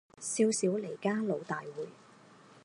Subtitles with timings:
[0.19, 1.87] 少小离家老大回